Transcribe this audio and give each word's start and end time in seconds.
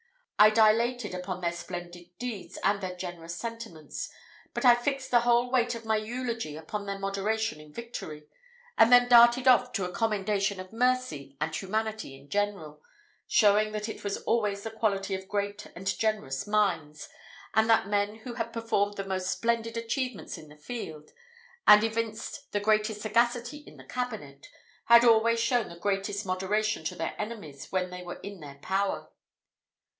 I 0.39 0.49
dilated 0.49 1.13
upon 1.13 1.41
their 1.41 1.51
splendid 1.51 2.17
deeds, 2.17 2.57
and 2.63 2.81
their 2.81 2.95
generous 2.95 3.35
sentiments, 3.37 4.09
but 4.55 4.65
I 4.65 4.73
fixed 4.73 5.11
the 5.11 5.19
whole 5.19 5.51
weight 5.51 5.75
of 5.75 5.85
my 5.85 5.97
eulogy 5.97 6.55
upon 6.57 6.87
their 6.87 6.97
moderation 6.97 7.61
in 7.61 7.71
victory, 7.71 8.25
and 8.79 8.91
then 8.91 9.07
darted 9.07 9.47
off 9.47 9.71
to 9.73 9.85
a 9.85 9.91
commendation 9.91 10.59
of 10.59 10.73
mercy 10.73 11.37
and 11.39 11.55
humanity 11.55 12.17
in 12.17 12.27
general; 12.29 12.81
showing 13.27 13.71
that 13.73 13.87
it 13.87 14.03
was 14.03 14.17
always 14.23 14.63
the 14.63 14.71
quality 14.71 15.13
of 15.13 15.27
great 15.29 15.67
and 15.75 15.85
generous 15.99 16.47
minds, 16.47 17.07
and 17.53 17.69
that 17.69 17.85
men 17.87 18.15
who 18.25 18.33
had 18.33 18.51
performed 18.51 18.97
the 18.97 19.03
most 19.05 19.29
splendid 19.29 19.77
achievements 19.77 20.35
in 20.35 20.49
the 20.49 20.57
field, 20.57 21.11
and 21.67 21.83
evinced 21.83 22.51
the 22.51 22.59
greatest 22.59 23.01
sagacity 23.01 23.57
in 23.67 23.77
the 23.77 23.85
cabinet, 23.85 24.47
had 24.85 25.05
always 25.05 25.39
shown 25.39 25.69
the 25.69 25.75
greatest 25.75 26.25
moderation 26.25 26.83
to 26.83 26.95
their 26.95 27.13
enemies 27.19 27.71
when 27.71 27.91
they 27.91 28.01
were 28.01 28.19
in 28.21 28.39
their 28.39 28.57
power. 28.63 29.11